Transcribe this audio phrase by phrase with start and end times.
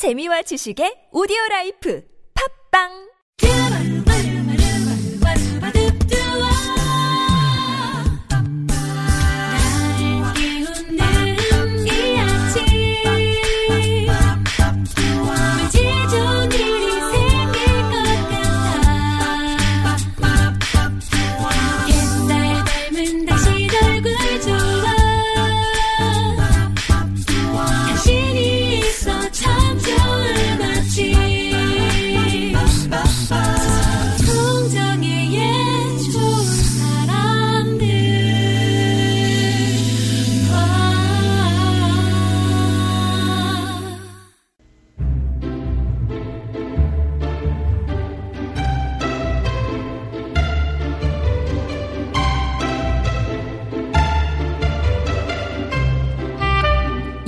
[0.00, 2.00] 재미와 지식의 오디오 라이프.
[2.32, 3.09] 팝빵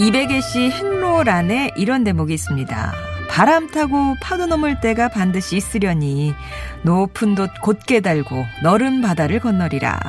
[0.02, 2.92] 이백의 씨 행로란에 이런 대목이 있습니다.
[3.30, 6.34] 바람 타고 파도 넘을 때가 반드시 있으려니
[6.83, 10.00] 높은 돛 곧게 달고 너른 바다를 건너리라.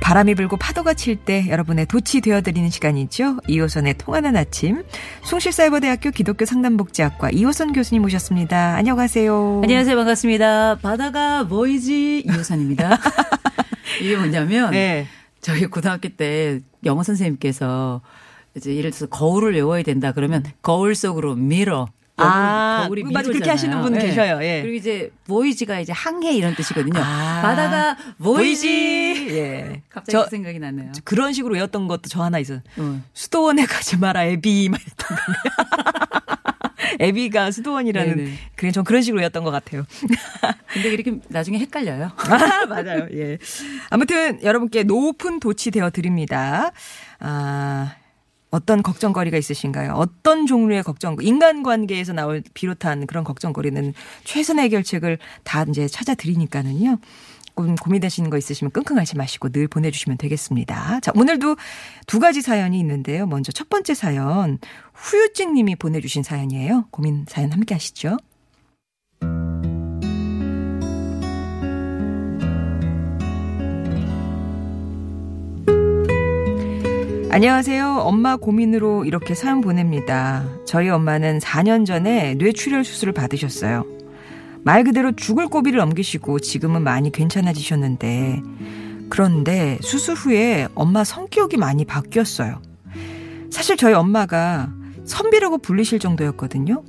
[0.00, 3.38] 바람이 불고 파도가 칠 때 여러분의 돛이 되어드리는 시간이죠.
[3.48, 4.84] 이호선의 통하는 아침.
[5.24, 8.76] 숭실사이버대학교 기독교 상담복지학과 이호선 교수님 모셨습니다.
[8.76, 9.62] 안녕하세요.
[9.64, 9.96] 안녕하세요.
[9.96, 10.78] 반갑습니다.
[10.80, 13.00] 바다가 보이지 이호선입니다.
[14.00, 15.08] 이게 뭐냐면 네.
[15.40, 18.00] 저희 고등학교 때 영어 선생님께서
[18.56, 21.88] 이제 예를 들어서 거울을 외워야 된다 그러면 거울 속으로 밀어.
[22.18, 23.28] 아, 거울이 맞아.
[23.28, 23.50] 그렇게.
[23.50, 24.42] 하시는 분 계셔요.
[24.42, 24.62] 예.
[24.62, 26.98] 그리고 이제 보이지가 이제 항해 이런 뜻이거든요.
[26.98, 27.42] 아.
[27.42, 29.28] 바다가 보이지.
[29.32, 29.82] 예.
[29.90, 30.92] 갑자기 저- 그 생각이 났네요.
[31.04, 32.60] 그런 식으로 외웠던 것도 저 하나 있어요.
[32.78, 33.02] 어.
[33.12, 35.22] 수도원에 가지 마라 애비 막 이랬던 거.
[37.00, 38.32] 애비가 수도원이라는 네네.
[38.54, 39.84] 그냥 전 그런 식으로 외웠던 것 같아요.
[40.72, 42.12] 근데 이렇게 나중에 헷갈려요.
[42.16, 43.08] 아, 맞아요.
[43.12, 43.36] 예.
[43.90, 46.70] 아무튼 여러분께 높은 돛이 되어 드립니다.
[47.18, 47.94] 아,
[48.56, 49.92] 어떤 걱정거리가 있으신가요?
[49.92, 53.92] 어떤 종류의 걱정, 인간관계에서 나올 비롯한 그런 걱정거리는
[54.24, 56.98] 최선의 해결책을 다 이제 찾아 드리니까는요.
[57.54, 61.00] 고- 고민되시는 거 있으시면 끙끙 앓지 마시고 늘 보내주시면 되겠습니다.
[61.00, 61.56] 자, 오늘도
[62.06, 63.26] 두 가지 사연이 있는데요.
[63.26, 64.58] 먼저 첫 번째 사연,
[64.94, 66.86] 후유증 님이 보내주신 사연이에요.
[66.90, 68.16] 고민 사연 함께 하시죠.
[77.36, 77.98] 안녕하세요.
[77.98, 80.42] 엄마 고민으로 이렇게 사연 보냅니다.
[80.64, 83.84] 저희 엄마는 4년 전에 뇌출혈 수술을 받으셨어요.
[84.62, 88.40] 말 그대로 죽을 고비를 넘기시고 지금은 많이 괜찮아지셨는데
[89.10, 92.62] 그런데 수술 후에 엄마 성격이 많이 바뀌었어요.
[93.50, 94.72] 사실 저희 엄마가
[95.04, 96.84] 선비라고 불리실 정도였거든요.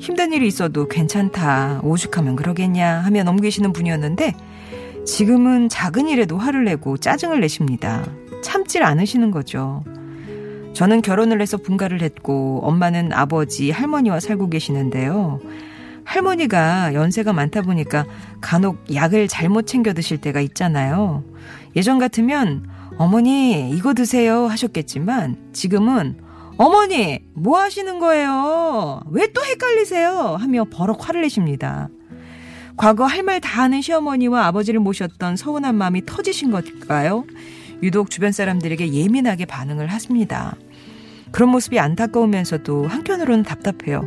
[0.00, 4.34] 힘든 일이 있어도 괜찮다, 오죽하면 그러겠냐 하며 넘기시는 분이었는데
[5.06, 8.04] 지금은 작은 일에도 화를 내고 짜증을 내십니다.
[8.42, 9.82] 참질 않으시는 거죠.
[10.74, 15.40] 저는 결혼을 해서 분가를 했고 엄마는 아버지, 할머니와 살고 계시는데요.
[16.04, 18.04] 할머니가 연세가 많다 보니까
[18.40, 21.24] 간혹 약을 잘못 챙겨 드실 때가 있잖아요.
[21.76, 22.64] 예전 같으면
[22.98, 26.16] 어머니 이거 드세요 하셨겠지만 지금은
[26.58, 29.00] 어머니 뭐 하시는 거예요?
[29.10, 30.36] 왜 또 헷갈리세요?
[30.38, 31.88] 하며 버럭 화를 내십니다.
[32.76, 37.24] 과거 할 말 다 하는 시어머니와 아버지를 모셨던 서운한 마음이 터지신 걸까요?
[37.82, 40.54] 유독 주변 사람들에게 예민하게 반응을 하십니다.
[41.30, 44.02] 그런 모습이 안타까우면서도 한편으로는 답답해요.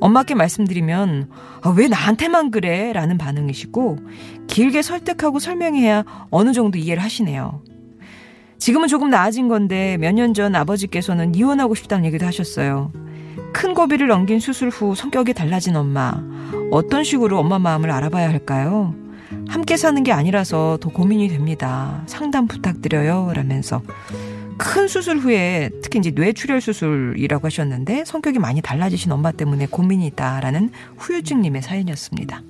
[0.00, 1.28] 엄마께 말씀드리면
[1.62, 2.92] 아, 왜 나한테만 그래?
[2.92, 3.98] 라는 반응이시고
[4.46, 7.62] 길게 설득하고 설명해야 어느 정도 이해를 하시네요.
[8.58, 12.92] 지금은 조금 나아진 건데 몇 년 전 아버지께서는 이혼하고 싶다는 얘기도 하셨어요.
[13.52, 16.12] 큰 고비를 넘긴 수술 후 성격이 달라진 엄마.
[16.70, 18.94] 어떤 식으로 엄마 마음을 알아봐야 할까요?
[19.50, 22.04] 함께 사는 게 아니라서 더 고민이 됩니다.
[22.06, 23.32] 상담 부탁드려요.
[23.34, 23.82] 라면서.
[24.56, 30.70] 큰 수술 후에 특히 이제 뇌출혈 수술이라고 하셨는데 성격이 많이 달라지신 엄마 때문에 고민이 있다라는
[30.98, 32.42] 후유증님의 사연이었습니다.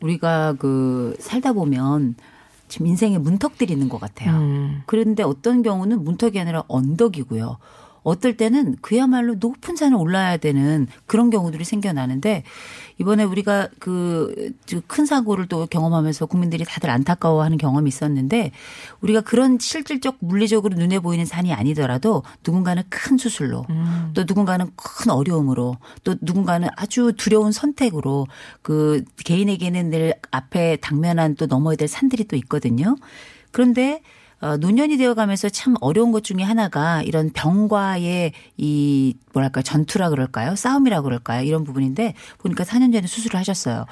[0.00, 2.14] 우리가 그 살다 보면
[2.68, 4.36] 지금 인생에 문턱들이 있는 것 같아요.
[4.36, 4.82] 음.
[4.86, 7.58] 그런데 어떤 경우는 문턱이 아니라 언덕이고요.
[8.02, 12.42] 어떨 때는 그야말로 높은 산을 올라야 되는 그런 경우들이 생겨나는데
[12.98, 14.52] 이번에 우리가 그
[14.86, 18.52] 큰 사고를 또 경험하면서 국민들이 다들 안타까워하는 경험이 있었는데
[19.00, 23.66] 우리가 그런 실질적 물리적으로 눈에 보이는 산이 아니더라도 누군가는 큰 수술로
[24.14, 28.26] 또 누군가는 큰 어려움으로 또 누군가는 아주 두려운 선택으로
[28.62, 32.96] 그 개인에게는 늘 앞에 당면한 또 넘어야 될 산들이 또 있거든요.
[33.50, 34.02] 그런데
[34.42, 40.56] 어, 노년이 되어가면서 참 어려운 것 중에 하나가 이런 병과의 이 뭐랄까 전투라 그럴까요?
[40.56, 41.44] 싸움이라 그럴까요?
[41.44, 43.86] 이런 부분인데 보니까 4년 전에 수술을 하셨어요.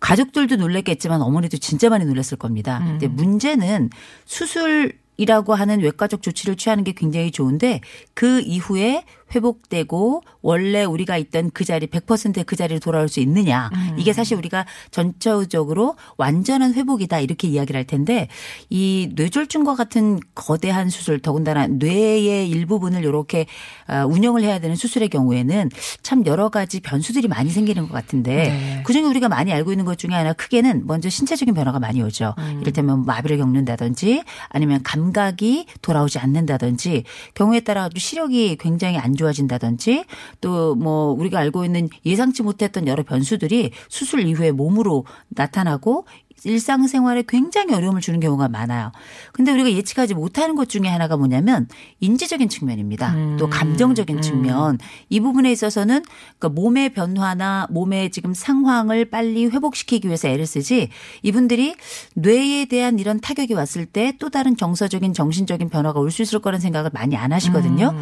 [0.00, 2.80] 가족들도 놀랬겠지만 어머니도 진짜 많이 놀랐을 겁니다.
[2.82, 3.90] 근데 문제는
[4.24, 7.82] 수술 이라고 하는 외과적 조치를 취하는 게 굉장히 좋은데
[8.14, 13.70] 그 이후에 회복되고 원래 우리가 있던 그 자리 100%의 그 자리로 돌아올 수 있느냐.
[13.96, 18.28] 이게 사실 우리가 전체적으로 완전한 회복이다 이렇게 이야기를 할 텐데
[18.68, 23.46] 이 뇌졸중과 같은 거대한 수술 더군다나 뇌의 일부분을 이렇게
[23.88, 25.70] 어, 운영을 해야 되는 수술의 경우에는
[26.02, 28.82] 참 여러 가지 변수들이 많이 생기는 것 같은데 네.
[28.84, 32.34] 그중에 우리가 많이 알고 있는 것 중에 하나 크게는 먼저 신체적인 변화가 많이 오죠.
[32.60, 37.04] 이를테면 마비를 겪는다든지 아니면 감각이 돌아오지 않는다든지
[37.34, 40.04] 경우에 따라 아주 시력이 굉장히 안 좋아진다든지
[40.40, 46.06] 또 뭐 우리가 알고 있는 예상치 못했던 여러 변수들이 수술 이후에 몸으로 나타나고
[46.42, 48.92] 일상생활에 굉장히 어려움을 주는 경우가 많아요.
[49.32, 51.68] 근데 우리가 예측하지 못하는 것 중에 하나가 뭐냐면
[52.00, 53.14] 인지적인 측면입니다.
[53.38, 54.78] 또 감정적인 측면.
[55.10, 56.02] 이 부분에 있어서는
[56.38, 60.88] 그러니까 몸의 변화나 몸의 지금 상황을 빨리 회복시키기 위해서 애를 쓰지
[61.22, 61.74] 이분들이
[62.14, 66.60] 뇌에 대한 이런 타격이 왔을 때 또 다른 정서적인 정신적인 변화가 올 수 있을 거라는
[66.60, 67.94] 생각을 많이 안 하시거든요.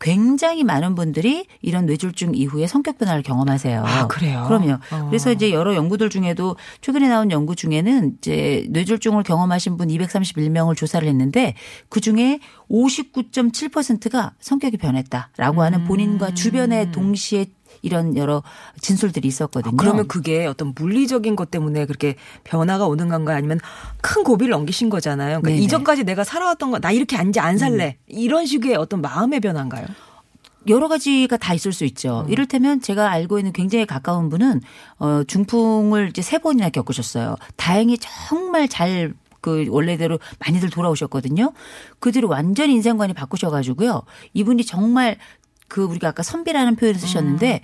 [0.00, 3.84] 굉장히 많은 분들이 이런 뇌졸중 이후에 성격 변화를 경험하세요.
[3.84, 4.44] 아, 그래요?
[4.46, 4.78] 그럼요.
[4.92, 5.06] 어.
[5.08, 11.06] 그래서 이제 여러 연구들 중에도 최근에 나온 연구 중에는 이제 뇌졸중을 경험하신 분 231명을 조사를
[11.06, 11.54] 했는데
[11.88, 12.38] 그 중에
[12.70, 15.84] 59.7%가 성격이 변했다라고 하는 음.
[15.86, 17.46] 본인과 주변에 동시에
[17.82, 18.42] 이런 여러
[18.80, 19.76] 진술들이 있었거든요.
[19.76, 23.36] 그러면 그게 어떤 물리적인 것 때문에 그렇게 변화가 오는 건가요?
[23.36, 23.60] 아니면
[24.00, 25.40] 큰 고비를 넘기신 거잖아요.
[25.40, 25.60] 그러니까.
[25.60, 25.64] 음.
[25.64, 27.96] 이전까지 내가 살아왔던 거, 나 이렇게 앉아 안 살래.
[28.06, 29.86] 이런 식의 어떤 마음의 변화인가요?
[30.66, 32.24] 여러 가지가 다 있을 수 있죠.
[32.26, 32.32] 음.
[32.32, 34.60] 이를테면 제가 알고 있는 굉장히 가까운 분은
[34.98, 37.36] 어 중풍을 이제 세 번이나 겪으셨어요.
[37.56, 41.52] 다행히 정말 잘 그 원래대로 많이들 돌아오셨거든요.
[42.00, 44.02] 그 뒤로 완전 인생관이 바꾸셔가지고요.
[44.34, 45.16] 이분이 정말
[45.68, 47.62] 그 우리가 아까 선비라는 표현을 쓰셨는데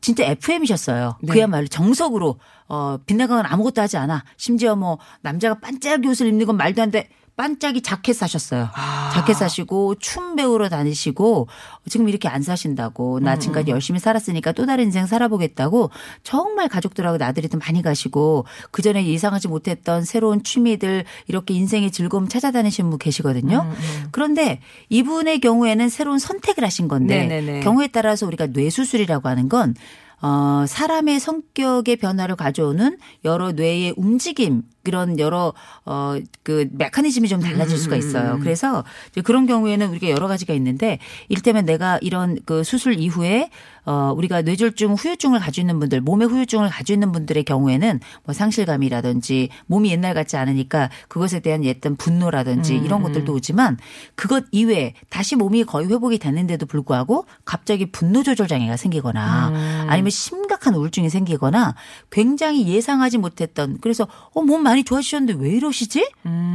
[0.00, 1.18] 진짜 FM이셨어요.
[1.22, 1.32] 네.
[1.32, 4.24] 그야말로 정석으로 어 빛나는 건 아무것도 하지 않아.
[4.36, 7.08] 심지어 뭐 남자가 반짝이 옷을 입는 건 말도 안 돼.
[7.36, 8.68] 반짝이 자켓 사셨어요.
[8.74, 9.10] 아.
[9.12, 11.48] 자켓 사시고 춤 배우러 다니시고
[11.88, 15.90] 지금 이렇게 안 사신다고 나 지금까지 열심히 살았으니까 또 다른 인생 살아보겠다고
[16.22, 22.90] 정말 가족들하고 나들이도 많이 가시고 그 전에 예상하지 못했던 새로운 취미들 이렇게 인생의 즐거움 찾아다니시는
[22.90, 23.68] 분 계시거든요.
[24.12, 27.60] 그런데 이분의 경우에는 새로운 선택을 하신 건데 네네네.
[27.60, 29.74] 경우에 따라서 우리가 뇌수술이라고 하는 건
[30.22, 35.52] 어, 사람의 성격의 변화를 가져오는 여러 뇌의 움직임, 그런 여러,
[35.84, 38.38] 어, 그, 메커니즘이 좀 달라질 수가 있어요.
[38.40, 40.98] 그래서 이제 그런 경우에는 우리가 여러 가지가 있는데,
[41.28, 43.50] 이를테면 내가 이런 그 수술 이후에,
[43.86, 49.50] 어, 우리가 뇌졸중, 후유증을 가지고 있는 분들, 몸의 후유증을 가지고 있는 분들의 경우에는 뭐 상실감이라든지
[49.66, 53.78] 몸이 옛날 같지 않으니까 그것에 대한 어떤 분노라든지 이런 것들도 오지만
[54.14, 60.74] 그것 이외에 다시 몸이 거의 회복이 됐는데도 불구하고 갑자기 분노 조절 장애가 생기거나 아니면 심각한
[60.74, 61.74] 우울증이 생기거나
[62.10, 66.10] 굉장히 예상하지 못했던 그래서 어, 몸 많이 좋아지셨는데 왜 이러시지?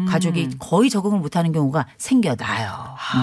[0.10, 2.96] 가족이 거의 적응을 못하는 경우가 생겨나요.
[3.16, 3.20] 음.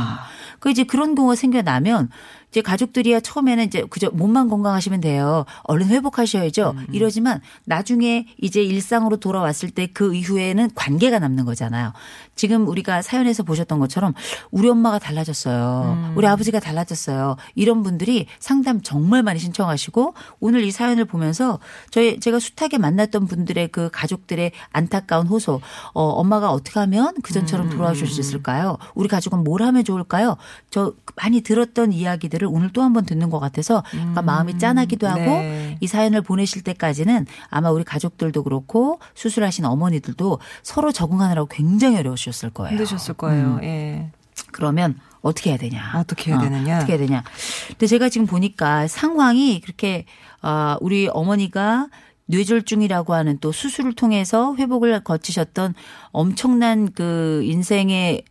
[0.59, 2.09] 그 이제 그런 경우가 생겨나면
[2.57, 5.45] 이제 가족들이야 처음에는 이제 그저 몸만 건강하시면 돼요.
[5.65, 6.75] 얼른 회복하셔야죠.
[6.91, 11.93] 이러지만 나중에 이제 일상으로 돌아왔을 때 그 이후에는 관계가 남는 거잖아요.
[12.35, 14.15] 지금 우리가 사연에서 보셨던 것처럼
[14.51, 16.15] 우리 엄마가 달라졌어요.
[16.17, 17.37] 우리 아버지가 달라졌어요.
[17.55, 21.59] 이런 분들이 상담 정말 많이 신청하시고 오늘 이 사연을 보면서
[21.91, 25.61] 저희 제가 숱하게 만났던 분들의 그 가족들의 안타까운 호소.
[25.95, 28.77] 어, 엄마가 어떻게 하면 그전처럼 돌아오실 수 있을까요?
[28.95, 30.37] 우리 가족은 뭘 하면 좋을까요?
[30.71, 35.21] 저 많이 들었던 이야기들을 오늘 또 한 번 듣는 것 같아서 그러니까 마음이 짠하기도 하고
[35.21, 35.77] 네.
[35.81, 42.71] 이 사연을 보내실 때까지는 아마 우리 가족들도 그렇고 수술하신 어머니들도 서로 적응하느라고 굉장히 어려우셨을 거예요.
[42.73, 43.59] 힘드셨을 거예요.
[43.63, 44.11] 예.
[44.53, 45.93] 그러면 어떻게 해야 되냐?
[45.97, 46.77] 어떻게 해야 되느냐?
[46.77, 47.25] 어 떻게 해야 되냐?
[47.69, 50.05] 근데 제가 지금 보니까 상황이 그렇게
[50.41, 51.89] 아 우리 어머니가
[52.27, 55.75] 뇌졸중이라고 하는 또 수술을 통해서 회복을 거치셨던
[56.13, 58.25] 엄청난 그 인생의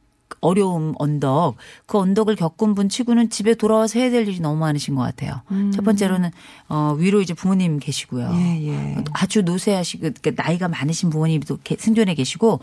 [0.46, 5.02] 어려움 언덕 그 언덕을 겪은 분 치고는 집에 돌아와서 해야 될 일이 너무 많으신 것
[5.02, 5.42] 같아요.
[5.74, 6.32] 첫 번째로는
[6.70, 8.32] 어 위로 이제 부모님 계시고요.
[8.34, 8.96] 예, 예.
[9.14, 12.60] 아주 노쇠하시고 그러니까 나이가 많으신 부모님도 게- 생존해 계시고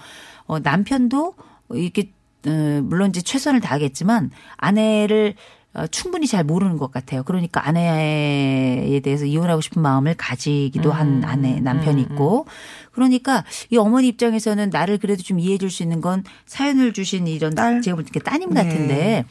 [0.46, 1.34] 어 남편도
[1.74, 2.10] 이렇게
[2.46, 5.34] 어, 물론 이제 최선을 다하겠지만 아내를
[5.74, 7.22] 어, 충분히 잘 모르는 것 같아요.
[7.22, 12.46] 그러니까 아내에 대해서 이혼하고 싶은 마음을 가지기도 음, 한 아내 남편이 있고
[12.92, 17.54] 그러니까 이 어머니 입장에서는 나를 그래도 좀 이해해 줄 수 있는 건 사연을 주신 이런
[17.54, 17.80] 딸?
[17.80, 18.62] 제가 볼때 따님 네.
[18.62, 19.24] 같은데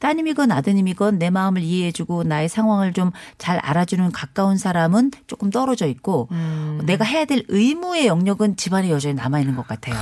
[0.00, 5.86] 따님이건 아드님이건 내 마음을 이해해 주고 나의 상황을 좀 잘 알아주는 가까운 사람은 조금 떨어져
[5.86, 6.80] 있고 음.
[6.84, 9.96] 내가 해야 될 의무의 영역은 집안에 여전히 남아 있는 것 같아요.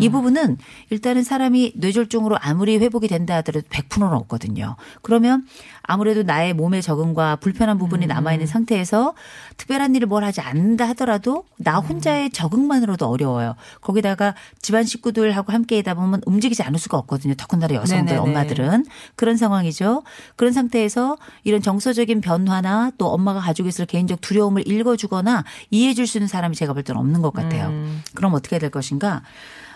[0.00, 0.12] 이 음.
[0.12, 0.58] 부분은
[0.90, 4.76] 일단은 사람이 뇌졸중으로 아무리 회복이 된다 하더라도 100%는 없거든요.
[5.02, 5.44] 그러면
[5.82, 7.78] 아무래도 나의 몸의 적응과 불편한 음.
[7.78, 9.14] 부분이 남아있는 상태에서
[9.56, 11.84] 특별한 일을 뭘 하지 않는다 하더라도 나 음.
[11.84, 13.56] 혼자의 적응만으로도 어려워요.
[13.80, 17.34] 거기다가 집안 식구들하고 함께 있다 보면 움직이지 않을 수가 없거든요.
[17.34, 18.18] 더군다나 여성들, 네네네.
[18.18, 18.86] 엄마들은.
[19.16, 20.02] 그런 상황이죠.
[20.36, 26.28] 그런 상태에서 이런 정서적인 변화나 또 엄마가 가지고 있을 개인적 두려움을 읽어주거나 이해해줄 수 있는
[26.28, 27.68] 사람이 제가 볼 때는 없는 것 같아요.
[27.68, 28.02] 음.
[28.14, 29.22] 그럼 어떻게 될 것인가?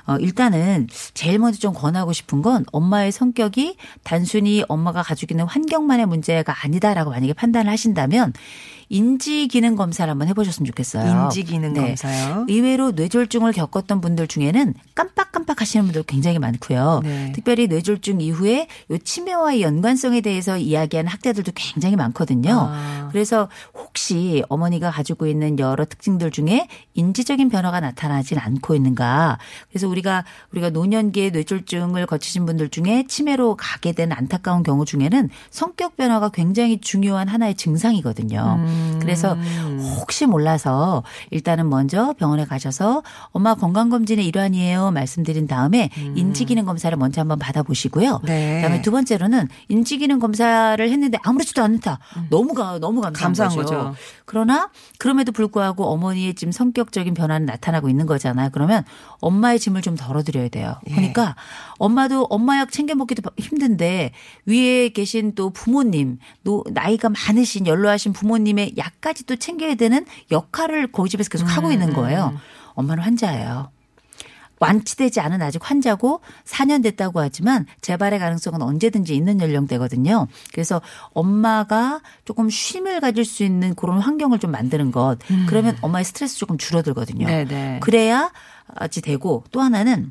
[0.06, 6.06] 어, 일단은 제일 먼저 좀 권하고 싶은 건 엄마의 성격이 단순히 엄마가 가지고 있는 환경만의
[6.06, 8.32] 문제가 아니다라고 만약에 판단을 하신다면
[8.88, 11.24] 인지 기능 검사를 한번 해보셨으면 좋겠어요.
[11.24, 11.80] 인지 기능 네.
[11.80, 12.46] 검사요.
[12.48, 17.00] 의외로 뇌졸중을 겪었던 분들 중에는 깜빡깜빡 하시는 분들 굉장히 많고요.
[17.02, 17.32] 네.
[17.34, 22.68] 특별히 뇌졸중 이후에 요 치매와의 연관성에 대해서 이야기하는 학자들도 굉장히 많거든요.
[22.70, 23.08] 아.
[23.10, 29.38] 그래서 혹시 어머니가 가지고 있는 여러 특징들 중에 인지적인 변화가 나타나진 않고 있는가.
[29.68, 35.96] 그래서 우리가 우리가 노년기에 뇌졸중을 거치신 분들 중에 치매로 가게 된 안타까운 경우 중에는 성격
[35.96, 38.56] 변화가 굉장히 중요한 하나의 증상이거든요.
[38.58, 38.75] 음.
[39.00, 39.34] 그래서
[39.98, 47.38] 혹시 몰라서 일단은 먼저 병원에 가셔서 엄마 건강검진의 일환이에요 말씀드린 다음에 인지기능 검사를 먼저 한번
[47.38, 48.20] 받아보시고요.
[48.22, 48.26] 음.
[48.26, 48.56] 네.
[48.56, 51.98] 그다음에 두 번째로는 인지기능 검사를 했는데 아무렇지도 않다.
[52.30, 53.22] 너무 가 너무 감사한, 음.
[53.22, 53.66] 감사한 거죠.
[53.66, 53.94] 거죠.
[54.24, 58.50] 그러나 그럼에도 불구하고 어머니의 지금 성격적인 변화는 나타나고 있는 거잖아요.
[58.52, 58.84] 그러면
[59.20, 60.74] 엄마의 짐을 좀 덜어드려야 돼요.
[60.88, 60.94] 예.
[60.94, 61.36] 그러니까
[61.78, 64.12] 엄마도 엄마 약 챙겨 먹기도 힘든데
[64.46, 71.10] 위에 계신 또 부모님, 또 나이가 많으신 연로하신 부모님의 약까지 또 챙겨야 되는 역할을 거기
[71.10, 72.38] 집에서 계속 하고 있는 거예요.
[72.74, 73.70] 엄마는 환자예요.
[74.58, 80.28] 완치되지 않은 아직 환자고 4년 됐다고 하지만 재발의 가능성은 언제든지 있는 연령대거든요.
[80.52, 80.80] 그래서
[81.12, 85.18] 엄마가 조금 쉼을 가질 수 있는 그런 환경을 좀 만드는 것.
[85.46, 87.26] 그러면 엄마의 스트레스 조금 줄어들거든요.
[87.26, 87.80] 네네.
[87.80, 90.10] 그래야지 되고 또 하나는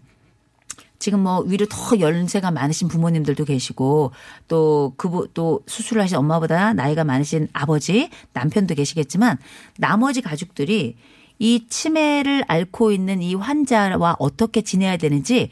[0.99, 4.11] 지금 뭐 위로 더 연세가 많으신 부모님들도 계시고
[4.47, 9.37] 또 그부 또 수술을 하신 엄마보다 나이가 많으신 아버지 남편도 계시겠지만
[9.77, 10.95] 나머지 가족들이
[11.37, 15.49] 이 치매를 앓고 있는 이 환자와 어떻게 지내야 되는지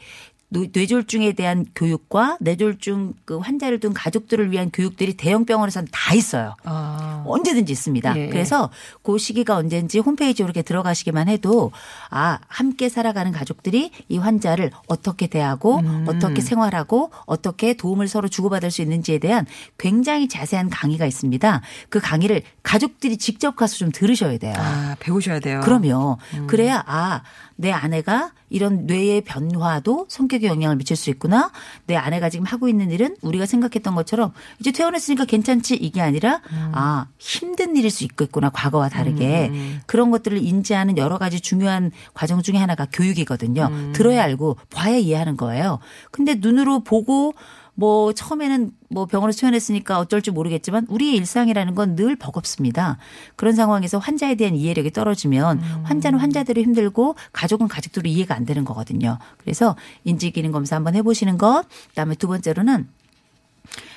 [0.50, 6.54] 뇌- 뇌졸중에 대한 교육과 뇌졸중 그 환자를 둔 가족들을 위한 교육들이 대형 병원에서는 다 있어요.
[6.64, 7.24] 아.
[7.26, 8.16] 언제든지 있습니다.
[8.18, 8.28] 예.
[8.28, 8.70] 그래서
[9.02, 11.72] 그 시기가 언제인지 홈페이지로 이렇게 들어가시기만 해도
[12.10, 16.04] 아 함께 살아가는 가족들이 이 환자를 어떻게 대하고 음.
[16.08, 19.46] 어떻게 생활하고 어떻게 도움을 서로 주고받을 수 있는지에 대한
[19.78, 21.62] 굉장히 자세한 강의가 있습니다.
[21.88, 24.54] 그 강의를 가족들이 직접 가서 좀 들으셔야 돼요.
[24.56, 25.60] 아, 배우셔야 돼요.
[25.64, 26.18] 그럼요.
[26.46, 27.22] 그래야 아,
[27.56, 31.50] 내 아내가 이런 뇌의 변화도 성격 에 영향을 미칠 수 있구나.
[31.86, 36.40] 내 아내가 지금 하고 있는 일은 우리가 생각했던 것처럼 이제 퇴원했으니까 괜찮지 이게 아니라
[36.72, 38.50] 아, 힘든 일일 수 있겠구나.
[38.50, 39.50] 과거와 다르게.
[39.86, 43.92] 그런 것들을 인지하는 여러 가지 중요한 과정 중에 하나가 교육이거든요.
[43.92, 45.78] 들어야 알고 봐야 이해하는 거예요.
[46.10, 47.34] 근데 눈으로 보고
[47.76, 52.98] 뭐 처음에는 뭐 병원에서 퇴원했으니까 어쩔 줄 모르겠지만 우리의 일상이라는 건 늘 버겁습니다.
[53.36, 59.18] 그런 상황에서 환자에 대한 이해력이 떨어지면 환자는 환자대로 힘들고 가족은 가족대로 이해가 안 되는 거거든요.
[59.38, 61.64] 그래서 인지 기능 검사 한번 해보시는 것.
[61.90, 62.88] 그다음에 두 번째로는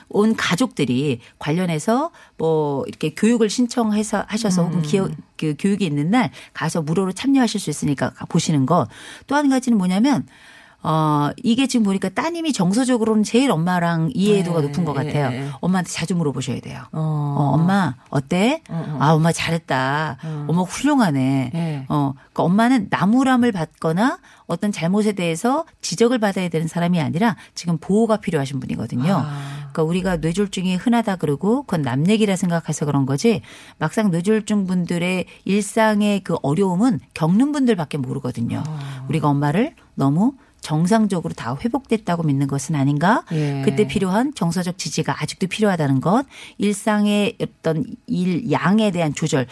[0.10, 6.82] 온 가족들이 관련해서 뭐 이렇게 교육을 신청해서 하셔서 혹은 기업 그 교육이 있는 날 가서
[6.82, 8.88] 무료로 참여하실 수 있으니까 가- 보시는 것.
[9.28, 10.26] 또 한 가지는 뭐냐면
[10.84, 15.32] 어, 이게 지금 보니까 따님이 정서적으로는 제일 엄마랑 이해도가 네, 높은 것 같아요.
[15.32, 15.50] 예, 예.
[15.60, 16.84] 엄마한테 자주 물어보셔야 돼요.
[16.92, 17.36] 어.
[17.38, 18.62] 어, 엄마 어때?
[18.70, 18.98] 어.
[19.00, 20.18] 아 엄마 잘했다.
[20.48, 21.50] 엄마 훌륭하네.
[21.54, 21.86] 네.
[21.90, 28.18] 어, 그러니까 엄마는 나무람을 받거나 어떤 잘못에 대해서 지적을 받아야 되는 사람이 아니라 지금 보호가
[28.18, 29.14] 필요하신 분이거든요.
[29.14, 29.70] 아.
[29.74, 33.42] 그러니까 우리가 뇌졸중이 흔하다 그러고 그건 남 얘기라 생각해서 그런 거지
[33.78, 38.64] 막상 뇌졸중 분들의 일상의 그 어려움은 겪는 분들밖에 모르거든요.
[38.66, 39.06] 아.
[39.10, 40.34] 우리가 엄마를 너무
[40.68, 43.24] 정상적으로 다 회복됐다고 믿는 것은 아닌가?
[43.32, 43.62] 예.
[43.64, 46.26] 그때 필요한 정서적 지지가 아직도 필요하다는 것,
[46.58, 49.48] 일상의 어떤 일 양에 대한 조절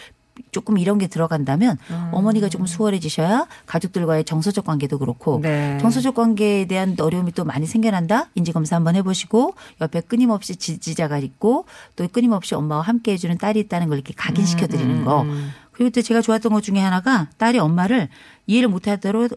[0.51, 2.09] 조금 이런 게 들어간다면 음.
[2.11, 5.77] 어머니가 조금 수월해지셔야 가족들과의 정서적 관계도 그렇고 네.
[5.79, 8.27] 정서적 관계에 대한 어려움이 또 많이 생겨난다.
[8.35, 13.87] 인지 검사 한번 해보시고 옆에 끊임없이 지지자가 있고 또 끊임없이 엄마와 함께 해주는 딸이 있다는
[13.87, 15.25] 걸 이렇게 각인시켜 드리는 거.
[15.71, 18.09] 그리고 또 제가 좋았던 것 중에 하나가 딸이 엄마를
[18.47, 19.29] 이해를 못하더라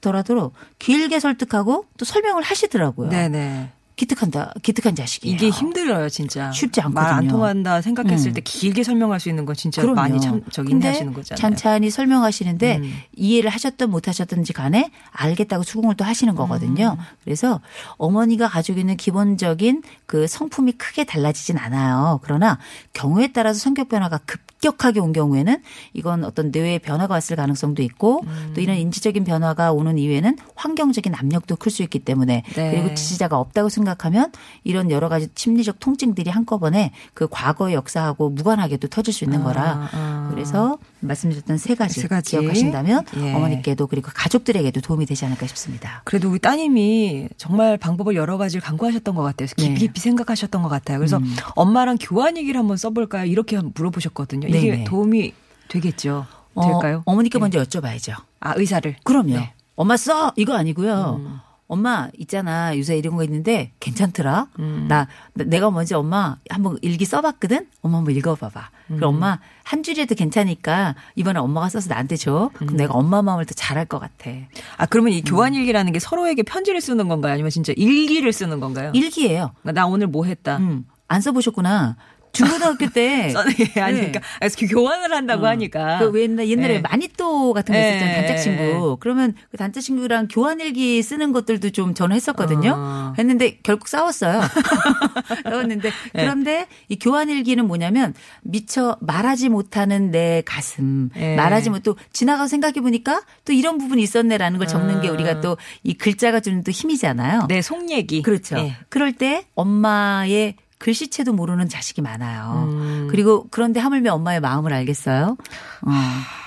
[0.00, 3.10] 도 더라도 길게 설득하고 또 설명을 하시더라고요.
[3.10, 3.70] 네네.
[4.00, 5.34] 기특한다, 기특한 자식이에요.
[5.36, 6.50] 이게 힘들어요, 진짜.
[6.52, 7.30] 쉽지 말안 않거든요.
[7.30, 8.32] 통한다 생각했을 음.
[8.34, 9.94] 때 길게 설명할 수 있는 건 진짜 그럼요.
[10.00, 11.38] 많이 참 저기 인내하시는 거잖아요.
[11.38, 12.94] 찬찬히 설명하시는데 음.
[13.14, 16.96] 이해를 하셨든 못 하셨든지 간에 알겠다고 수긍을 또 하시는 거거든요.
[16.98, 17.04] 음.
[17.24, 17.60] 그래서
[17.98, 22.20] 어머니가 가지고 있는 기본적인 그 성품이 크게 달라지진 않아요.
[22.22, 22.58] 그러나
[22.94, 25.60] 경우에 따라서 성격 변화가 급격하게 온 경우에는
[25.92, 28.52] 이건 어떤 뇌의 변화가 왔을 가능성도 있고 음.
[28.54, 32.70] 또 이런 인지적인 변화가 오는 이후에는 환경적인 압력도 클 수 있기 때문에 네.
[32.72, 34.32] 그리고 지지자가 없다고 생각 생각하면
[34.64, 39.88] 이런 여러 가지 심리적 통증들이 한꺼번에 그 과거의 역사하고 무관하게도 터질 수 있는 거라.
[39.92, 40.28] 아.
[40.30, 42.30] 그래서 말씀드렸던 세 가지, 세 가지.
[42.30, 43.34] 기억하신다면 예.
[43.34, 46.02] 어머니께도 그리고 가족들에게도 도움이 되지 않을까 싶습니다.
[46.04, 49.48] 그래도 우리 따님이 정말 방법을 여러 가지를 강구하셨던 것 같아요.
[49.48, 49.74] 깊이 네.
[49.74, 50.98] 깊이 생각하셨던 것 같아요.
[50.98, 51.34] 그래서 음.
[51.56, 53.24] 엄마랑 교환 얘기를 한번 써볼까요?
[53.24, 54.48] 이렇게 물어보셨거든요.
[54.48, 54.84] 이게 네네.
[54.84, 55.32] 도움이
[55.68, 56.26] 되겠죠?
[56.54, 57.02] 어, 될까요?
[57.06, 57.40] 어 머니께 예.
[57.40, 58.16] 먼저 여쭤봐야죠.
[58.40, 58.96] 아 의사를.
[59.04, 59.34] 그럼요.
[59.34, 59.54] 네.
[59.76, 61.20] 엄마 써 이거 아니고요.
[61.20, 61.40] 음.
[61.70, 64.48] 엄마 있잖아 요새 이런 거 있는데 괜찮더라.
[64.58, 64.86] 음.
[64.88, 67.66] 나 나- 내가 먼저 엄마 한번 일기 써봤거든.
[67.80, 68.70] 엄마 한번 읽어봐봐.
[68.90, 68.96] 음.
[68.96, 72.50] 그럼 엄마 한 줄이라도 괜찮으니까 이번에 엄마가 써서 나한테 줘.
[72.54, 72.56] 음.
[72.58, 74.30] 그럼 내가 엄마 마음을 더 잘할 것 같아.
[74.78, 77.32] 아 그러면 이 교환 일기라는 게 서로에게 편지를 쓰는 건가요?
[77.34, 78.90] 아니면 진짜 일기를 쓰는 건가요?
[78.94, 79.52] 일기예요.
[79.62, 80.56] 나 오늘 뭐 했다.
[80.56, 80.84] 음.
[81.06, 81.96] 안 써보셨구나.
[82.32, 85.98] 중고등학교 때 써는 게 아니니까 그래서 교환을 한다고 하니까.
[85.98, 86.80] 그 옛날 옛날에 네.
[86.80, 87.88] 마니또 같은 거 네.
[87.96, 88.16] 있었잖아요.
[88.16, 88.96] 단짝 친구.
[89.00, 92.74] 그러면 그 단짝 친구랑 교환일기 쓰는 것들도 좀 저는 했었거든요.
[92.76, 93.14] 어.
[93.18, 94.40] 했는데 결국 싸웠어요.
[95.44, 96.22] 싸웠는데 네.
[96.22, 101.36] 그런데 이 교환일기는 뭐냐면 미처 말하지 못하는 내 가슴, 네.
[101.36, 105.12] 말하지 못 또 지나가서 생각해 보니까 또 이런 부분이 있었네라는 걸 적는 게 아.
[105.12, 107.46] 우리가 또 이 글자가 주는 또 힘이잖아요.
[107.48, 108.22] 내속 얘기.
[108.22, 108.58] 그렇죠.
[108.58, 108.76] 예.
[108.88, 112.68] 그럴 때 엄마의 글씨체도 모르는 자식이 많아요.
[112.72, 113.06] 음.
[113.10, 115.36] 그리고 그런데 하물며 엄마의 마음을 알겠어요.
[115.82, 115.90] 어.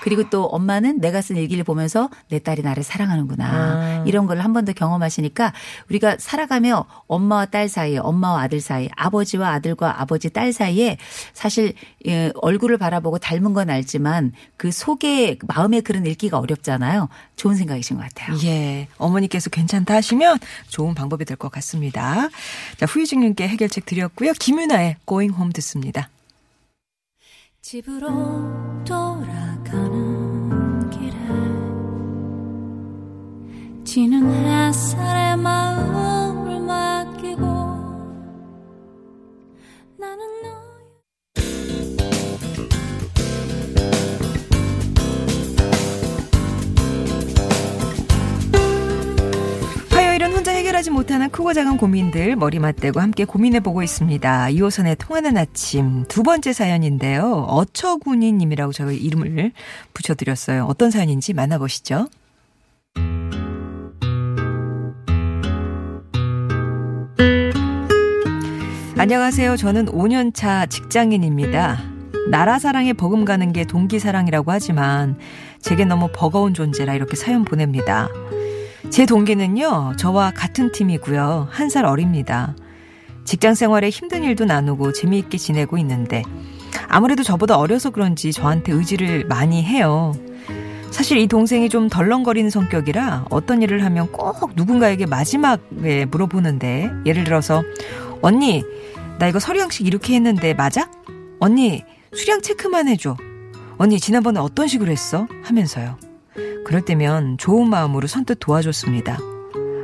[0.02, 3.46] 그리고 또 엄마는 내가 쓴 일기를 보면서 내 딸이 나를 사랑하는구나.
[3.46, 4.04] 아.
[4.06, 5.52] 이런 걸 한 번 더 경험하시니까
[5.88, 10.98] 우리가 살아가며 엄마와 딸 사이에 엄마와 아들 사이 아버지와 아들과 아버지 딸 사이에
[11.32, 11.72] 사실
[12.06, 17.08] 예, 얼굴을 바라보고 닮은 건 알지만 그 속에 마음에 그런 읽기가 어렵잖아요.
[17.36, 18.36] 좋은 생각이신 것 같아요.
[18.44, 18.88] 예.
[18.98, 20.38] 어머니께서 괜찮다 하시면
[20.68, 22.28] 좋은 방법이 될 것 같습니다.
[22.78, 24.23] 자, 후유증님께 해결책 드렸고요.
[24.32, 26.08] 김윤아의 Going Home 듣습니다.
[27.60, 28.08] 집으로
[28.84, 31.14] 돌아가는 길에
[33.84, 37.42] 지는 햇살에 마음을 맡기고
[39.96, 40.26] 나는
[50.64, 54.48] 해결하지 못하는 크고 작은 고민들 머리 맞대고 함께 고민해보고 있습니다.
[54.48, 57.44] 이호선의 통하는 아침 두 번째 사연인데요.
[57.50, 59.52] 어처구니님이라고 저희 이름을
[59.92, 60.64] 붙여드렸어요.
[60.64, 62.08] 어떤 사연인지 만나보시죠.
[68.96, 69.58] 안녕하세요.
[69.58, 71.82] 저는 5년차 직장인입니다.
[72.30, 75.18] 나라 사랑에 버금가는 게 동기 사랑이라고 하지만
[75.60, 78.08] 제게 너무 버거운 존재라 이렇게 사연 보냅니다.
[78.94, 81.48] 제 동기는요, 저와 같은 팀이고요.
[81.50, 82.54] 한 살 어립니다.
[83.24, 86.22] 직장 생활에 힘든 일도 나누고 재미있게 지내고 있는데
[86.86, 90.12] 아무래도 저보다 어려서 그런지 저한테 의지를 많이 해요.
[90.92, 97.64] 사실 이 동생이 좀 덜렁거리는 성격이라 어떤 일을 하면 꼭 누군가에게 마지막에 물어보는데 예를 들어서
[98.22, 98.62] 언니
[99.18, 100.88] 나 이거 서류형식 이렇게 했는데 맞아?
[101.40, 103.16] 언니 수량 체크만 해줘.
[103.76, 105.26] 언니 지난번에 어떤 식으로 했어?
[105.42, 105.96] 하면서요.
[106.64, 109.18] 그럴 때면 좋은 마음으로 선뜻 도와줬습니다.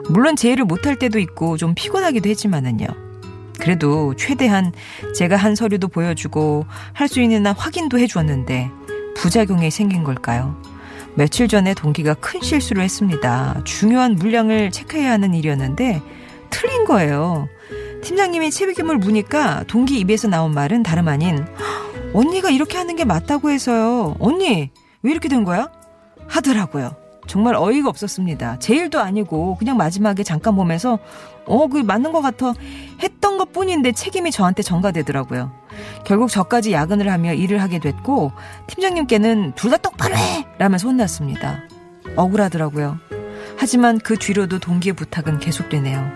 [0.08, 2.86] 물론 제 일을 못할 때도 있고 좀 피곤하기도 했지만은요.
[3.60, 4.72] 그래도 최대한
[5.14, 6.64] 제가 한 서류도 보여주고
[6.94, 8.70] 할 수 있는 한 확인도 해주었는데
[9.16, 10.60] 부작용이 생긴 걸까요?
[11.14, 13.60] 며칠 전에 동기가 큰 실수를 했습니다.
[13.64, 16.00] 중요한 물량을 체크해야 하는 일이었는데
[16.48, 17.48] 틀린 거예요.
[18.02, 21.44] 팀장님이 체비겸을 무니까 동기 입에서 나온 말은 다름 아닌
[22.14, 24.16] 언니가 이렇게 하는 게 맞다고 해서요.
[24.18, 24.70] 언니
[25.02, 25.68] 왜 이렇게 된 거야?
[26.30, 26.94] 하더라고요.
[27.26, 28.58] 정말 어이가 없었습니다.
[28.58, 30.98] 제 일도 아니고 그냥 마지막에 잠깐 보면서
[31.46, 32.54] 어, 그 맞는 것 같아
[33.02, 35.52] 했던 것 뿐인데 책임이 저한테 전가되더라고요.
[36.04, 38.32] 결국 저까지 야근을 하며 일을 하게 됐고
[38.68, 40.46] 팀장님께는 둘 다 똑바로 해!
[40.58, 41.60] 라면서 혼났습니다.
[42.16, 42.98] 억울하더라고요.
[43.56, 46.10] 하지만 그 뒤로도 동기의 부탁은 계속되네요.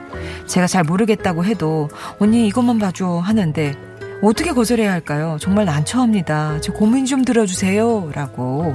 [0.47, 3.75] 제가 잘 모르겠다고 해도 언니 이것만 봐줘 하는데
[4.23, 5.37] 어떻게 거절해야 할까요?
[5.41, 6.61] 정말 난처합니다.
[6.61, 8.11] 제 고민 좀 들어주세요.
[8.15, 8.75] 라고.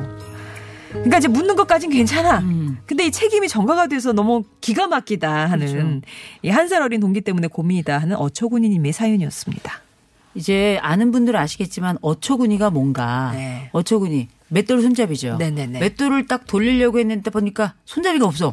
[0.92, 2.40] 그러니까 이제 묻는 것까진 괜찮아.
[2.40, 2.78] 음.
[2.86, 6.02] 근데 이 책임이 전가가 돼서 너무 기가 막히다 하는
[6.42, 9.82] 이한살 어린 동기 때문에 고민이다 하는 어처구니님의 사연이었습니다.
[10.36, 13.70] 이제 아는 분들은 아시겠지만 어처구니가 뭔가 네.
[13.74, 15.38] 어처구니 맷돌 손잡이죠.
[15.38, 15.80] 네네네.
[15.80, 18.52] 맷돌을 딱 돌리려고 했는데 보니까 손잡이가 없어.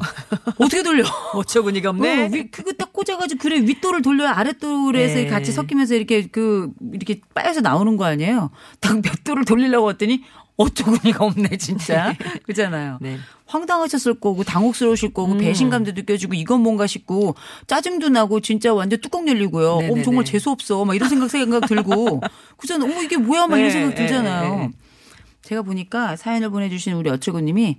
[0.58, 1.04] 어떻게 돌려?
[1.34, 1.94] 어처구니가 어,
[2.32, 5.26] 위, 그거 딱 꽂아가지고 그래 윗돌을 돌려야 아랫돌에서 네.
[5.26, 8.50] 같이 섞이면서 이렇게 그 이렇게 빠여서 나오는 거 아니에요?
[8.80, 10.22] 딱 맷돌을 돌리려고 했더니
[10.56, 12.14] 어처구니가 없네 진짜
[12.44, 12.98] 그잖아요.
[13.00, 13.18] 네.
[13.46, 15.38] 황당하셨을 거고 당혹스러우실 거고 음.
[15.38, 17.34] 배신감도 느껴지고 이건 뭔가 싶고
[17.66, 19.76] 짜증도 나고 진짜 완전 뚜껑 열리고요.
[19.80, 20.00] 네네네.
[20.00, 20.84] 어 정말 재수 없어.
[20.84, 22.20] 막 이런 생각 생각 들고
[22.56, 22.84] 그잖아.
[22.84, 24.56] 어머 이게 뭐야 막 이런 네, 생각 네, 들잖아요.
[24.56, 24.70] 네.
[25.42, 27.76] 제가 보니까 사연을 보내주신 우리 어처구님이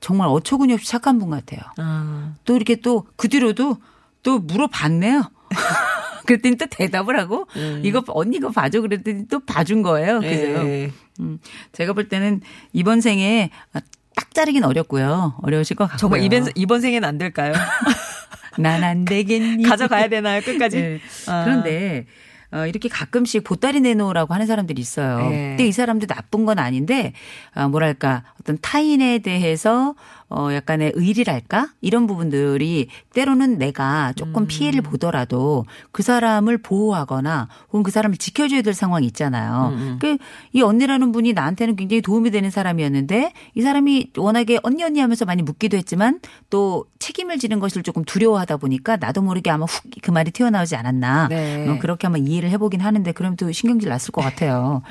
[0.00, 1.60] 정말 어처구니 없이 착한 분 같아요.
[1.78, 3.76] 아, 또 이렇게 또 그 뒤로도
[4.22, 5.22] 또 물어봤네요.
[6.26, 7.46] 그랬더니 또 대답을 하고
[7.84, 10.18] 이거 언니 이거 봐줘 그랬더니 또 봐준 거예요.
[10.20, 10.90] 그래서 예.
[11.20, 11.38] 음,
[11.72, 12.40] 제가 볼 때는
[12.72, 15.34] 이번 생에 딱 자르긴 어렵고요.
[15.42, 15.98] 어려우실 것 같고요.
[15.98, 17.52] 정말 이번, 이번 생엔 안 될까요?
[18.58, 19.64] 난 안 되겠니?
[19.64, 20.76] 가져가야 되나요, 끝까지?
[20.80, 21.00] 네.
[21.28, 21.44] 아.
[21.44, 22.06] 그런데
[22.52, 25.28] 어, 이렇게 가끔씩 보따리 내놓으라고 하는 사람들이 있어요.
[25.28, 25.48] 네.
[25.50, 27.12] 근데 이 사람도 나쁜 건 아닌데,
[27.54, 29.94] 어, 뭐랄까, 어떤 타인에 대해서
[30.28, 31.68] 어, 약간의 의리랄까?
[31.80, 34.46] 이런 부분들이 때로는 내가 조금 음.
[34.46, 39.72] 피해를 보더라도 그 사람을 보호하거나 혹은 그 사람을 지켜줘야 될 상황이 있잖아요.
[39.74, 45.24] 음, 그이 언니라는 분이 나한테는 굉장히 도움이 되는 사람이었는데 이 사람이 워낙에 언니 언니 하면서
[45.24, 50.10] 많이 묻기도 했지만 또 책임을 지는 것을 조금 두려워하다 보니까 나도 모르게 아마 훅 그
[50.10, 51.28] 말이 튀어나오지 않았나.
[51.28, 51.68] 네.
[51.68, 54.82] 어, 그렇게 한번 이해를 해보긴 하는데 그럼 또 신경질 났을 것 같아요.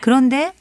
[0.00, 0.52] 그런데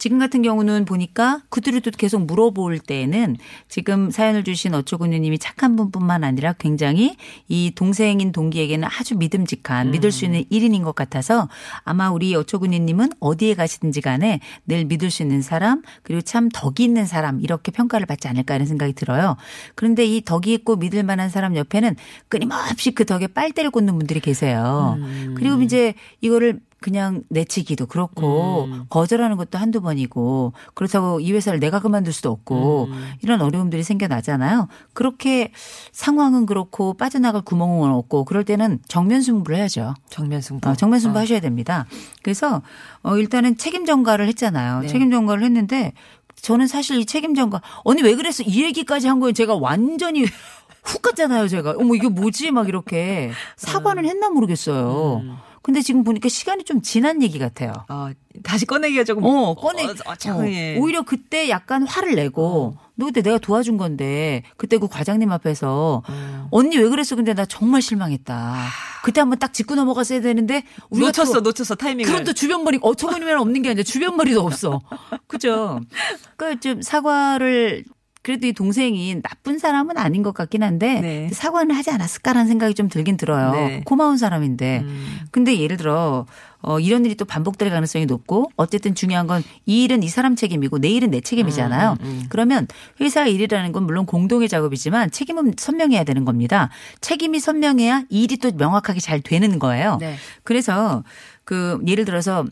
[0.00, 3.36] 지금 같은 경우는 보니까 그들을 또 계속 물어볼 때에는
[3.68, 7.16] 지금 사연을 주신 어초군유님이 착한 분뿐만 아니라 굉장히
[7.48, 11.50] 이 동생인 동기에게는 아주 믿음직한 믿을 수 있는 1인인 것 같아서
[11.84, 17.04] 아마 우리 어초군유님은 어디에 가시든지 간에 늘 믿을 수 있는 사람 그리고 참 덕이 있는
[17.04, 19.36] 사람 이렇게 평가를 받지 않을까 하는 생각이 들어요.
[19.74, 21.94] 그런데 이 덕이 있고 믿을 만한 사람 옆에는
[22.30, 24.96] 끊임없이 그 덕에 빨대를 꽂는 분들이 계세요.
[25.36, 32.12] 그리고 이제 이거를 그냥 내치기도 그렇고 거절하는 것도 한두 번이고 그렇다고 이 회사를 내가 그만둘
[32.12, 32.88] 수도 없고
[33.22, 34.68] 이런 어려움들이 생겨나잖아요.
[34.94, 35.52] 그렇게
[35.92, 39.94] 상황은 그렇고 빠져나갈 구멍은 없고 그럴 때는 정면 승부를 해야죠.
[40.08, 40.68] 정면 승부.
[40.68, 41.86] 어, 정면 승부 하셔야 됩니다.
[42.22, 42.62] 그래서
[43.02, 44.80] 어, 일단은 책임 전가를 했잖아요.
[44.80, 44.88] 네.
[44.88, 45.92] 책임 전가를 했는데
[46.40, 49.32] 저는 사실 이 책임 전가 언니 왜 그랬어 이 얘기까지 한 거예요.
[49.32, 50.24] 제가 완전히
[50.82, 51.46] 훅 갔잖아요.
[51.48, 55.22] 제가 어머 이게 뭐지 막 이렇게 사과는 했나 모르겠어요.
[55.62, 57.72] 근데 지금 보니까 시간이 좀 지난 얘기 같아요.
[57.88, 58.10] 어,
[58.42, 59.24] 다시 꺼내기가 조금.
[59.24, 59.84] 어, 꺼내.
[59.84, 60.76] 어, 어, 참, 어, 예.
[60.78, 66.46] 오히려 그때 약간 화를 내고, 너 그때 내가 도와준 건데, 그때 그 과장님 앞에서, 음.
[66.50, 67.14] 언니 왜 그랬어?
[67.14, 68.56] 근데 나 정말 실망했다.
[69.04, 72.10] 그때 한번 딱 짚고 넘어갔어야 되는데, 우리가 놓쳤어, 또 놓쳤어, 타이밍을.
[72.10, 74.80] 그럼 또 주변 머리 어처구니면 없는 게 아니라 주변 머리도 없어.
[75.26, 75.80] 그죠?
[76.38, 77.84] 그러니까 좀 사과를
[78.22, 81.28] 그래도 이 동생이 나쁜 사람은 아닌 것 같긴 한데 네.
[81.32, 83.52] 사과는 하지 않았을까라는 생각이 좀 들긴 들어요.
[83.52, 83.82] 네.
[83.86, 84.80] 고마운 사람인데.
[84.80, 85.18] 음.
[85.30, 86.26] 근데 예를 들어
[86.62, 90.78] 어 이런 일이 또 반복될 가능성이 높고 어쨌든 중요한 건 이 일은 이 사람 책임이고
[90.80, 91.96] 내 일은 내 책임이잖아요.
[92.02, 92.66] 음, 그러면
[93.00, 96.68] 회사 일이라는 건 물론 공동의 작업이지만 책임은 선명해야 되는 겁니다.
[97.00, 99.96] 책임이 선명해야 이 일이 또 명확하게 잘 되는 거예요.
[100.00, 100.16] 네.
[100.42, 101.04] 그래서
[101.44, 102.44] 그 예를 들어서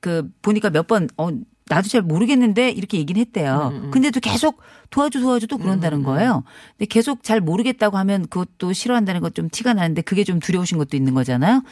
[0.00, 1.30] 그 보니까 몇 번 어
[1.66, 3.72] 나도 잘 모르겠는데 이렇게 얘기는 했대요.
[3.90, 6.44] 근데도 계속 도와줘 도와줘 또 그런다는 거예요.
[6.76, 10.96] 근데 계속 잘 모르겠다고 하면 그것도 싫어한다는 것 좀 티가 나는데 그게 좀 두려우신 것도
[10.96, 11.62] 있는 거잖아요.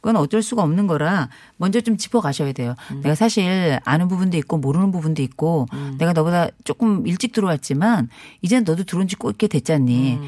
[0.00, 2.74] 그건 어쩔 수가 없는 거라 먼저 좀 짚어 가셔야 돼요.
[3.02, 5.66] 내가 사실 아는 부분도 있고 모르는 부분도 있고
[5.98, 8.08] 내가 너보다 조금 일찍 들어왔지만
[8.40, 10.18] 이젠 너도 들어온 지 꽤 됐잖니.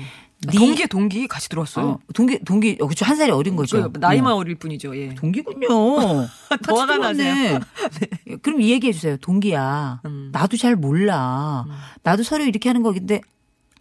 [0.47, 1.87] 네- 동기, 동기 같이 들어왔어요.
[1.87, 3.91] 어, 동기 동기 어, 그쵸 한 살이 어린 거죠.
[3.93, 4.37] 그 나이만 네.
[4.39, 4.97] 어릴 뿐이죠.
[4.97, 5.15] 예.
[5.15, 5.69] 동기군요.
[6.65, 7.59] 더 화가 나세요.
[8.27, 8.37] 네.
[8.43, 9.17] 그럼 이 얘기해 주세요.
[9.19, 10.01] 동기야.
[10.07, 10.31] 음.
[10.33, 11.65] 나도 잘 몰라.
[12.03, 13.21] 나도 서로 이렇게 하는 거긴데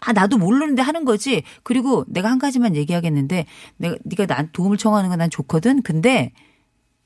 [0.05, 1.43] 아 나도 모르는데 하는 거지.
[1.63, 3.45] 그리고 내가 한 가지만 얘기하겠는데
[3.77, 5.81] 내가 네가 난 도움을 청하는 건 난 좋거든.
[5.81, 6.31] 근데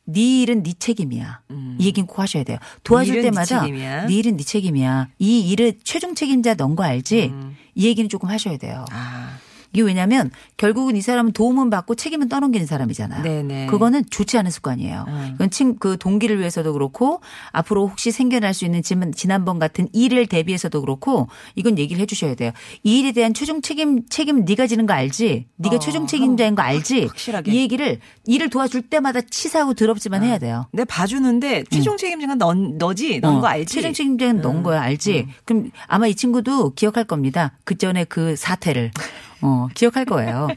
[0.09, 1.41] 네 일은 네 책임이야.
[1.79, 2.57] 이 얘기는 꼭 하셔야 돼요.
[2.83, 4.05] 도와줄 네네 때마다 책임이야.
[4.05, 5.09] 네 일은 네 책임이야.
[5.19, 7.25] 이 일을 최종 책임자 넌 거 알지?
[7.33, 7.57] 음.
[7.75, 8.85] 이 얘기는 조금 하셔야 돼요.
[8.89, 9.37] 아,
[9.73, 13.23] 이게 왜냐면 결국은 이 사람은 도움은 받고 책임은 떠넘기는 사람이잖아요.
[13.23, 13.65] 네네.
[13.67, 15.05] 그거는 좋지 않은 습관이에요.
[15.07, 15.31] 음.
[15.35, 20.27] 이건 친, 그 동기를 위해서도 그렇고 앞으로 혹시 생겨날 수 있는 지난- 지난번 같은 일을
[20.27, 22.51] 대비해서도 그렇고 이건 얘기를 해 주셔야 돼요.
[22.83, 25.47] 이 일에 대한 최종 책임 책임 네가 지는 거 알지?
[25.57, 27.05] 네가 어, 최종 책임자인 거 알지?
[27.05, 27.51] 확실하게.
[27.51, 30.67] 이 얘기를 일을 도와줄 때마다 치사하고 더럽지만 해야 돼요.
[30.71, 33.19] 내 봐주는데 최종 책임자가 넌, 너지?
[33.19, 33.73] 넌 어, 거 알지?
[33.73, 35.27] 최종 책임자는 넌 거야, 알지?
[35.45, 37.53] 그럼 아마 이 친구도 기억할 겁니다.
[37.63, 38.91] 그 전에 그 사태를.
[39.41, 40.47] 어, 기억할 거예요.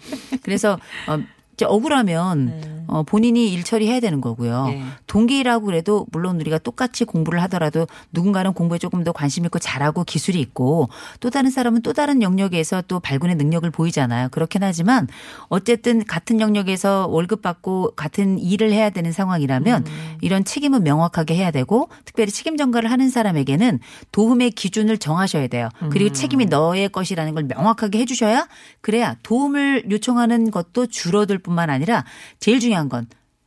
[0.43, 1.19] 그래서, 어,
[1.62, 4.66] 억울하면 어, 본인이 일 처리해야 되는 거고요.
[4.66, 4.83] 네.
[5.07, 10.40] 동기라고 그래도 물론 우리가 똑같이 공부를 하더라도 누군가는 공부에 조금 더 관심 있고 잘하고 기술이
[10.40, 10.88] 있고
[11.20, 14.29] 또 다른 사람은 또 다른 영역에서 또 발군의 능력을 보이잖아요.
[14.31, 15.07] 그렇긴 하지만
[15.48, 19.85] 어쨌든 같은 영역에서 월급 받고 같은 일을 해야 되는 상황이라면
[20.20, 23.79] 이런 책임은 명확하게 해야 되고 특별히 책임 전가를 하는 사람에게는
[24.11, 25.68] 도움의 기준을 정하셔야 돼요.
[25.90, 28.48] 그리고 책임이 너의 것이라는 걸 명확하게 해주셔야
[28.81, 32.05] 그래야 도움을 요청하는 것도 줄어들 뿐만 아니라
[32.40, 33.07] 제일 중요한 건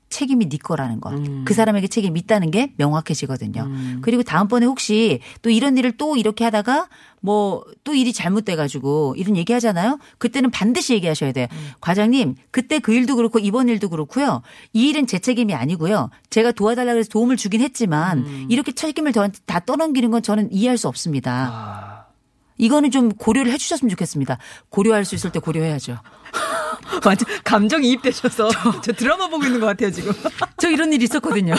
[0.10, 1.12] 책임이 네 거라는 것.
[1.44, 3.68] 그 사람에게 책임이 있다는 게 명확해지거든요.
[4.02, 6.88] 그리고 다음번에 혹시 또 이런 일을 또 이렇게 하다가
[7.22, 10.00] 뭐 또 일이 잘못돼 가지고 이런 얘기 하잖아요.
[10.18, 11.48] 그때는 반드시 얘기하셔야 돼요.
[11.82, 14.42] 과장님, 그때 그 일도 그렇고 이번 일도 그렇고요.
[14.72, 16.10] 이 일은 제 책임이 아니고요.
[16.30, 20.88] 제가 도와달라고 해서 도움을 주긴 했지만 이렇게 책임을 저한테 다 떠넘기는 건 저는 이해할 수
[20.88, 22.08] 없습니다.
[22.58, 24.38] 이거는 좀 고려를 해 주셨으면 좋겠습니다.
[24.70, 25.98] 고려할 수 있을 때 고려해야죠.
[27.06, 28.50] 완전 감정이입되셔서
[28.82, 30.14] 저, 드라마 보고 있는 것 같아요 지금.
[30.60, 31.56] 저 이런 일 있었거든요.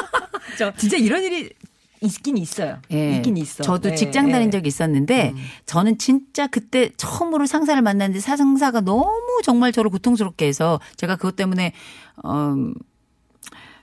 [0.58, 1.50] 저 진짜 이런 일이
[2.00, 2.78] 있긴 있어요.
[2.92, 3.16] 예.
[3.16, 3.62] 있긴 있어.
[3.62, 4.58] 저도 네, 직장 다닌 네.
[4.58, 5.34] 적이 있었는데
[5.66, 11.72] 저는 진짜 그때 처음으로 상사를 만났는데 사상사가 너무 정말 저를 고통스럽게 해서 제가 그것 때문에
[12.22, 12.54] 어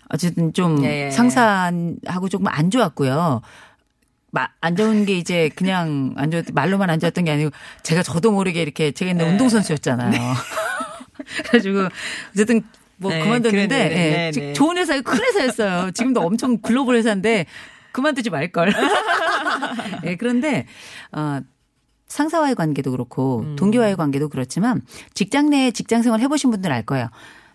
[0.10, 1.12] 어쨌든 좀 예, 예.
[1.12, 3.41] 상사하고 조금 안 좋았고요.
[4.32, 7.52] 마, 안 좋은 게 이제 그냥 안 좋았, 말로만 안 좋았던 게 아니고
[7.84, 10.12] 제가 저도 모르게 이렇게 제가 옛날 운동선수였잖아요.
[11.44, 11.89] 그래가지고
[12.34, 12.63] 어쨌든
[12.98, 14.54] 뭐 네, 그만뒀는데 네, 예, 네, 지- 네.
[14.54, 15.91] 좋은 회사에 큰 회사였어요.
[15.91, 17.46] 지금도 엄청 글로벌 회사인데
[17.91, 18.74] 그만두지 말걸.
[20.06, 20.65] 예, 그런데
[21.12, 21.41] 어
[22.08, 23.56] 상사와의 관계도 그렇고 음.
[23.58, 24.82] 동기와의 관계도 그렇지만
[25.13, 27.08] 직장 내에 직장 생활 해보신 분들 알 거예요.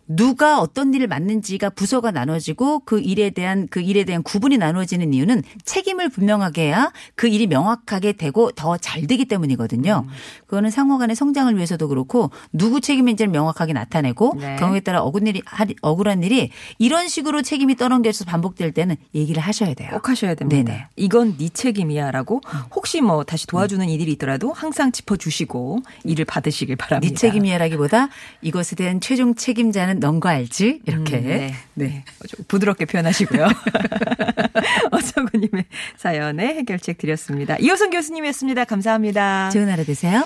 [0.08, 5.42] 누가 어떤 일을 맡는지가 부서가 나눠지고 그 일에 대한 그 일에 대한 구분이 나눠지는 이유는
[5.64, 10.04] 책임을 분명하게 해야 그 일이 명확하게 되고 더 잘 되기 때문이거든요.
[10.06, 10.12] 음.
[10.46, 14.56] 그거는 상호 간의 성장을 위해서도 그렇고 누구 책임인지를 명확하게 나타내고 네.
[14.56, 15.42] 경우에 따라 억울한 일이
[15.82, 19.90] 억울한 일이 이런 식으로 책임이 떠넘겨져서 반복될 때는 얘기를 하셔야 돼요.
[19.90, 20.62] 꼭 하셔야 됩니다.
[20.62, 20.86] 네네.
[20.96, 22.42] 이건 네 책임이야라고
[22.74, 27.12] 혹시 뭐 다시 도와주는 일이 있더라도 항상 짚어 주시고 일을 받으시길 바랍니다.
[27.12, 28.08] 네 책임이야라기보다
[28.42, 30.82] 이것에 대한 최종 책임자는 넌거 알지?
[30.86, 31.18] 이렇게.
[31.18, 31.54] 음, 네.
[31.74, 32.04] 네.
[32.28, 33.46] 좀 부드럽게 표현하시고요.
[34.90, 35.64] 어서구님의
[35.96, 37.56] 사연에 해결책 드렸습니다.
[37.56, 38.64] 이호선 교수님이었습니다.
[38.64, 39.50] 감사합니다.
[39.50, 40.24] 좋은 하루 되세요.